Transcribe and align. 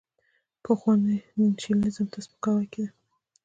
پخوا 0.63 0.91
نېشنلېزم 1.39 2.05
ته 2.13 2.19
سپکاوی 2.25 2.67
کېده. 2.73 2.91